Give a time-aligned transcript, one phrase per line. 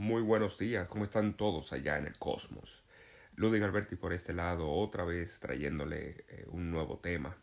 [0.00, 2.84] Muy buenos días, ¿cómo están todos allá en el cosmos?
[3.34, 7.36] Ludwig Alberti por este lado, otra vez trayéndole eh, un nuevo tema.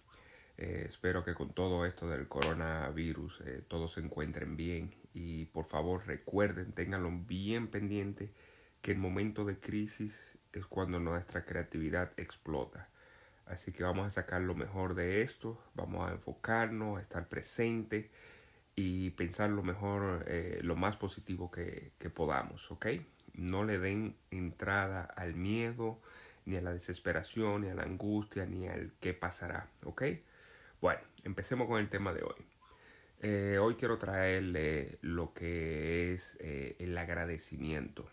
[0.55, 5.65] Eh, espero que con todo esto del coronavirus eh, todos se encuentren bien y por
[5.65, 8.31] favor recuerden, ténganlo bien pendiente
[8.81, 10.15] que el momento de crisis
[10.53, 12.87] es cuando nuestra creatividad explota.
[13.47, 18.05] Así que vamos a sacar lo mejor de esto, vamos a enfocarnos, a estar presentes
[18.75, 22.87] y pensar lo mejor, eh, lo más positivo que, podamos, ¿ok?
[23.33, 26.01] No le den entrada al miedo,
[26.45, 30.03] ni a la desesperación, ni a la angustia, ni al qué pasará, ¿ok?
[30.81, 32.45] Bueno, empecemos con el tema de hoy.
[33.21, 38.07] Eh, hoy quiero traerle lo que es eh, el agradecimiento.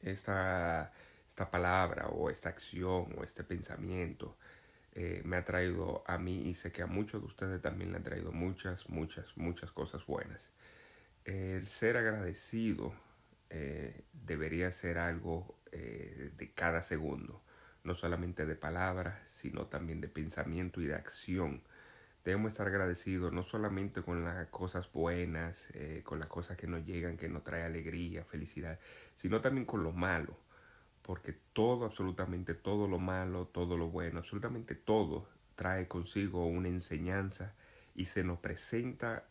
[0.00, 0.92] Esta,
[1.26, 4.36] esta palabra o esta acción o este pensamiento
[4.96, 7.96] eh, me ha traído a mí y sé que a muchos de ustedes también le
[7.96, 10.52] han traído muchas, muchas, muchas cosas buenas.
[11.24, 12.94] El ser agradecido
[13.50, 17.42] eh, debería ser algo eh, de cada segundo,
[17.82, 21.62] no solamente de palabras, sino también de pensamiento y de acción.
[22.24, 25.68] Debemos estar agradecidos no solamente con las cosas buenas,
[26.04, 28.78] con las cosas que nos llegan, que nos trae alegría, felicidad,
[29.14, 30.34] sino también con lo malo
[31.04, 37.54] porque todo, absolutamente todo lo malo, todo lo bueno, absolutamente todo trae consigo una enseñanza
[37.94, 39.28] y se nos presenta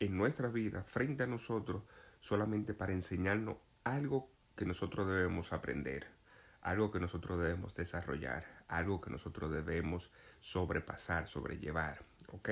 [0.00, 1.84] en nuestra vida frente a nosotros
[2.20, 6.08] solamente para enseñarnos algo que nosotros debemos aprender,
[6.60, 12.50] algo que nosotros debemos desarrollar, algo que nosotros debemos sobrepasar, sobrellevar, ¿ok?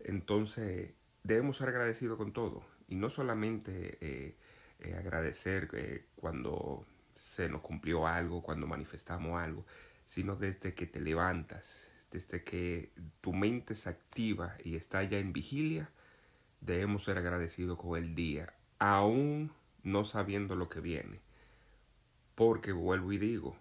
[0.00, 4.36] Entonces debemos ser agradecidos con todo y no solamente eh,
[4.80, 6.84] eh, agradecer eh, cuando
[7.16, 9.64] se nos cumplió algo, cuando manifestamos algo,
[10.04, 15.32] sino desde que te levantas, desde que tu mente se activa y está ya en
[15.32, 15.90] vigilia,
[16.60, 19.50] debemos ser agradecidos con el día, aún
[19.82, 21.20] no sabiendo lo que viene.
[22.34, 23.56] Porque vuelvo y digo,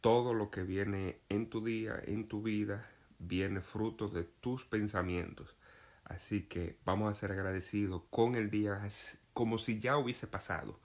[0.00, 2.86] todo lo que viene en tu día, en tu vida,
[3.18, 5.56] viene fruto de tus pensamientos.
[6.04, 8.86] Así que vamos a ser agradecidos con el día
[9.32, 10.78] como si ya hubiese pasado.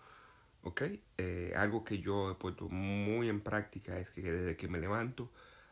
[0.63, 0.81] ¿Ok?
[1.17, 5.31] Eh, algo que yo he puesto muy en práctica es que desde que me levanto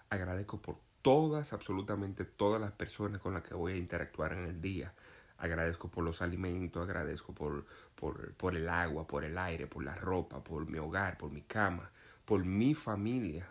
[0.09, 4.61] agradezco por todas, absolutamente todas las personas con las que voy a interactuar en el
[4.61, 4.93] día.
[5.37, 7.65] Agradezco por los alimentos, agradezco por,
[7.95, 11.41] por, por el agua, por el aire, por la ropa, por mi hogar, por mi
[11.41, 11.91] cama,
[12.25, 13.47] por mi familia,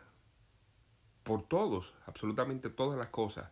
[1.22, 3.50] por todos, absolutamente todas las cosas.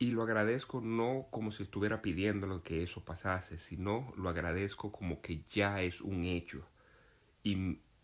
[0.00, 5.20] Y lo agradezco no como si estuviera pidiéndolo que eso pasase, sino lo agradezco como
[5.20, 6.64] que ya es un hecho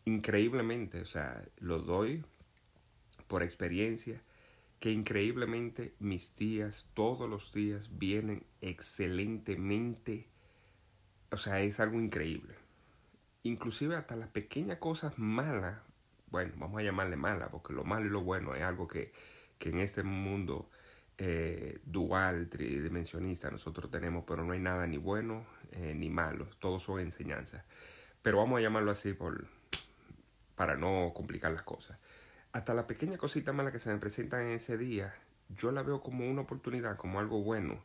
[0.05, 2.25] increíblemente, o sea, lo doy
[3.27, 4.23] por experiencia,
[4.79, 10.29] que increíblemente mis días, todos los días, vienen excelentemente,
[11.31, 12.55] o sea, es algo increíble.
[13.43, 15.81] Inclusive hasta las pequeñas cosas malas,
[16.29, 19.13] bueno, vamos a llamarle malas, porque lo malo y lo bueno es algo que,
[19.59, 20.71] que en este mundo
[21.17, 26.83] eh, dual, tridimensionista, nosotros tenemos, pero no hay nada ni bueno eh, ni malo, todos
[26.83, 27.65] son enseñanzas
[28.25, 29.47] pero vamos a llamarlo así por,
[30.57, 31.99] para no complicar las cosas.
[32.53, 35.15] Hasta la pequeña cosita mala que se me presenta en ese día,
[35.51, 37.85] yo la veo como una oportunidad, como algo bueno.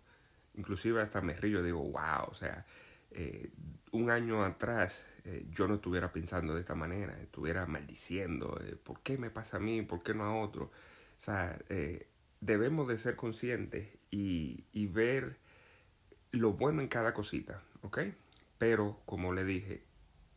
[0.56, 2.66] Inclusive hasta me río, digo, wow, o sea,
[3.12, 3.52] eh,
[3.92, 9.02] un año atrás eh, yo no estuviera pensando de esta manera, estuviera maldiciendo, eh, ¿por
[9.02, 9.82] qué me pasa a mí?
[9.82, 10.66] ¿Por qué no a otro?
[10.66, 11.60] O sea,
[12.40, 15.36] debemos de ser conscientes y, y ver
[16.32, 18.00] lo bueno en cada cosita, ¿ok?
[18.58, 19.89] Pero, como le dije,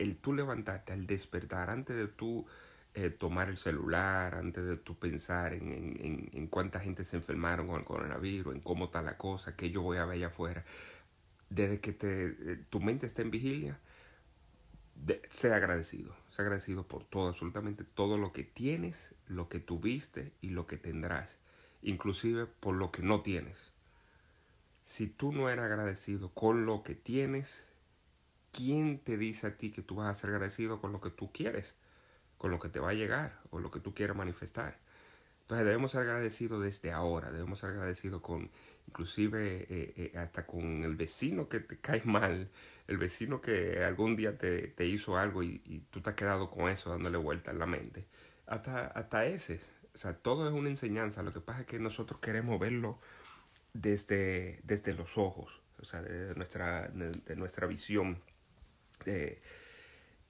[0.03, 2.47] el tú levantarte, al despertar, antes de tú
[2.95, 7.69] eh, tomar el celular, antes de tú pensar en, en, en, cuánta gente se enfermaron
[7.69, 10.65] con el coronavirus, en cómo está la cosa, que yo voy a ver allá afuera,
[11.49, 13.79] desde que te, eh, tu mente esté en vigilia,
[15.31, 20.51] sea agradecido, sea agradecido por todo, absolutamente todo lo que tienes, lo que tuviste y
[20.51, 21.39] lo que tendrás,
[21.83, 23.73] inclusive por lo que no tienes.
[24.85, 27.72] Si tú no eres agradecido con lo que tienes,
[28.53, 31.33] ¿quién te dice a ti que tú vas a ser agradecido con lo que tú
[31.33, 31.77] quieres,
[32.39, 34.79] con lo que te va a llegar o lo que tú quieres manifestar?
[35.43, 38.51] Entonces debemos ser agradecidos desde ahora, debemos ser agradecidos con,
[38.87, 42.49] inclusive eh, eh, hasta con el vecino que te cae mal,
[42.87, 46.49] el vecino que algún día te, te hizo algo y, y, tú te has quedado
[46.49, 48.07] con eso dándole vuelta en la mente.
[48.47, 49.61] Hasta, hasta ese,
[49.95, 52.99] o sea, todo es una enseñanza, lo que pasa es que nosotros queremos verlo
[53.73, 58.19] desde, desde los ojos, o sea, de nuestra, de, de nuestra visión
[59.07, 59.43] eh,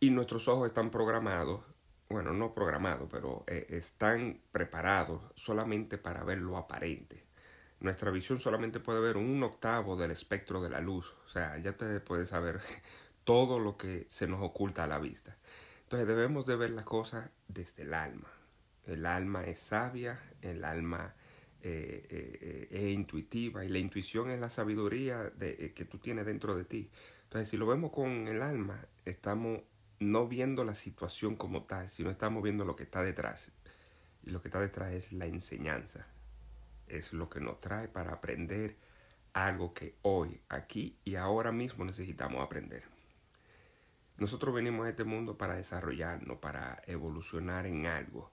[0.00, 1.62] y nuestros ojos están programados,
[2.08, 7.24] bueno, no programados, pero eh, están preparados solamente para ver lo aparente.
[7.80, 11.14] Nuestra visión solamente puede ver un octavo del espectro de la luz.
[11.26, 12.60] O sea, ya te puedes saber
[13.24, 15.36] todo lo que se nos oculta a la vista.
[15.84, 18.28] Entonces debemos de ver las cosas desde el alma.
[18.84, 21.14] El alma es sabia, el alma
[21.64, 26.56] eh, eh, es intuitiva y la intuición es la sabiduría de, que tú tienes dentro
[26.56, 26.90] de ti.
[27.24, 29.60] Entonces si lo vemos con el alma, estamos
[30.00, 33.52] no viendo la situación como tal, sino estamos viendo lo que está detrás.
[34.24, 36.06] Y lo que está detrás es la enseñanza.
[36.88, 38.76] Es lo que nos trae para aprender
[39.32, 42.82] algo que hoy, aquí y ahora mismo necesitamos aprender.
[44.18, 48.30] Nosotros venimos a este mundo para desarrollarnos, para evolucionar en algo.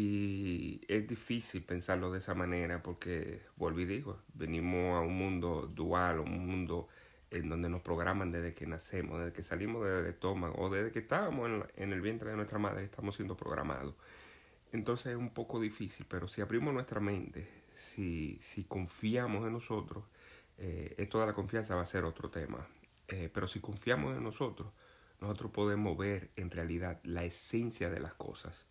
[0.00, 5.68] Y es difícil pensarlo de esa manera porque, vuelvo y digo, venimos a un mundo
[5.74, 6.86] dual, un mundo
[7.32, 11.00] en donde nos programan desde que nacemos, desde que salimos del estómago o desde que
[11.00, 13.96] estábamos en, el vientre de nuestra madre, estamos siendo programados.
[14.70, 20.04] Entonces es un poco difícil, pero si abrimos nuestra mente, si, si confiamos en nosotros,
[20.58, 22.68] eh, esto de la confianza va a ser otro tema,
[23.08, 24.68] eh, pero si confiamos en nosotros,
[25.20, 28.68] nosotros podemos ver en realidad la esencia de las cosas.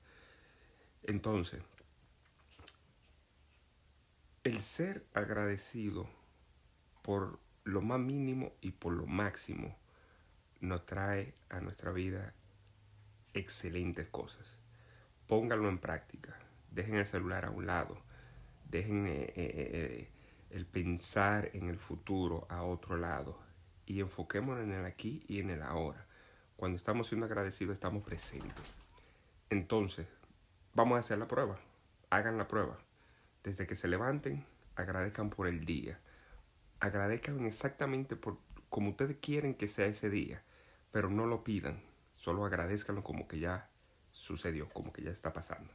[1.04, 1.62] Entonces,
[4.44, 6.08] el ser agradecido
[7.02, 9.76] por lo más mínimo y por lo máximo
[10.62, 12.34] nos trae a nuestra vida
[13.34, 14.58] excelentes cosas.
[15.28, 16.38] Pónganlo en práctica.
[16.72, 17.98] Dejen el celular a un lado.
[18.70, 20.10] Dejen eh, eh, eh,
[20.52, 23.38] el pensar en el futuro a otro lado.
[23.86, 26.06] Y enfoquémonos en el aquí y en el ahora.
[26.56, 28.54] Cuando estamos siendo agradecidos estamos presentes.
[29.50, 30.08] Entonces,
[30.78, 31.58] vamos a hacer la prueba.
[32.10, 32.78] Hagan la prueba.
[33.44, 34.46] Desde que se levanten,
[34.76, 36.00] agradezcan por el día
[36.80, 38.38] agradezcan exactamente por
[38.70, 40.44] como ustedes quieren que sea ese día,
[40.92, 41.82] pero no lo pidan,
[42.16, 43.70] solo agradezcanlo como que ya
[44.12, 45.72] sucedió, como que ya está pasando.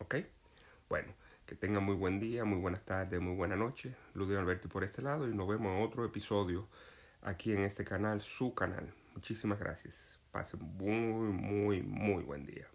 [0.00, 0.16] ¿Ok?
[0.88, 1.12] Bueno,
[1.46, 3.94] que tengan muy buen día, muy buenas tardes, muy buena noche.
[4.14, 6.68] Ludio Alberti por este lado y nos vemos en otro episodio
[7.22, 8.92] aquí en este canal, su canal.
[9.14, 10.20] Muchísimas gracias.
[10.30, 12.66] Pasen muy, muy, muy buen día.